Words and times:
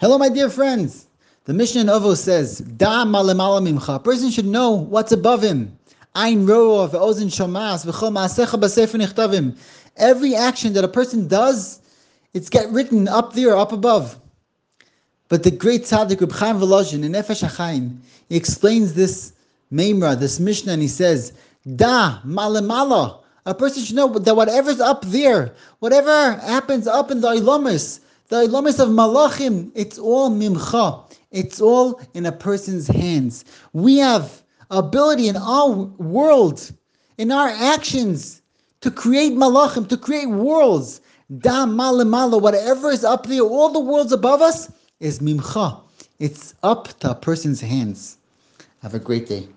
Hello, 0.00 0.16
my 0.16 0.30
dear 0.30 0.48
friends. 0.48 1.08
The 1.44 1.52
Mishnah 1.52 1.82
in 1.82 1.90
Ovo 1.90 2.14
says, 2.14 2.60
Da 2.60 3.04
malemala 3.04 3.60
mimcha. 3.60 3.96
A 3.96 3.98
person 3.98 4.30
should 4.30 4.46
know 4.46 4.70
what's 4.70 5.12
above 5.12 5.42
him. 5.42 5.78
Ein 6.14 6.46
ro'ov, 6.46 6.92
ozen 6.92 7.26
shomas, 7.26 7.84
v'chol 7.84 8.10
ma'asecha 8.10 8.58
b'sefer 8.58 8.98
nichtavim. 8.98 9.58
Every 9.98 10.34
action 10.34 10.72
that 10.72 10.84
a 10.84 10.88
person 10.88 11.28
does, 11.28 11.82
it's 12.32 12.48
get 12.48 12.70
written 12.70 13.08
up 13.08 13.34
there, 13.34 13.54
up 13.54 13.72
above. 13.72 14.18
But 15.28 15.42
the 15.42 15.50
great 15.50 15.82
tzaddik 15.82 16.22
Reb 16.22 16.32
Chaim 16.32 16.56
Volozhin 16.56 17.04
in 17.04 17.12
Nefesh 17.12 17.46
HaChaim, 17.46 17.98
he 18.30 18.36
explains 18.36 18.94
this 18.94 19.34
Memra, 19.70 20.18
this 20.18 20.40
Mishnah, 20.40 20.72
and 20.72 20.80
he 20.80 20.88
says, 20.88 21.34
Da 21.76 22.20
malemala. 22.22 23.18
A 23.44 23.54
person 23.54 23.82
should 23.82 23.96
know 23.96 24.08
that 24.08 24.34
whatever's 24.34 24.80
up 24.80 25.04
there, 25.04 25.54
whatever 25.80 26.36
happens 26.36 26.86
up 26.86 27.10
in 27.10 27.20
the 27.20 27.28
Ilamis, 27.28 28.00
the 28.30 28.46
Ilamis 28.46 28.78
of 28.78 28.88
Malachim, 28.88 29.72
it's 29.74 29.98
all 29.98 30.30
mimcha. 30.30 31.04
It's 31.32 31.60
all 31.60 32.00
in 32.14 32.26
a 32.26 32.32
person's 32.32 32.86
hands. 32.86 33.44
We 33.72 33.98
have 33.98 34.42
ability 34.70 35.28
in 35.28 35.36
our 35.36 35.70
world, 35.98 36.70
in 37.18 37.32
our 37.32 37.48
actions, 37.48 38.40
to 38.82 38.90
create 38.90 39.32
malachim, 39.32 39.88
to 39.88 39.96
create 39.96 40.26
worlds. 40.26 41.00
Da 41.38 41.66
malamala, 41.66 42.40
whatever 42.40 42.90
is 42.90 43.04
up 43.04 43.26
there, 43.26 43.42
all 43.42 43.70
the 43.70 43.80
worlds 43.80 44.12
above 44.12 44.42
us 44.42 44.72
is 45.00 45.18
mimcha. 45.18 45.80
It's 46.20 46.54
up 46.62 46.88
to 47.00 47.10
a 47.10 47.14
person's 47.16 47.60
hands. 47.60 48.18
Have 48.82 48.94
a 48.94 49.00
great 49.00 49.26
day. 49.26 49.48